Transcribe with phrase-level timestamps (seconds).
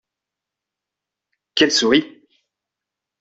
[1.53, 2.23] Qu’elle sourie!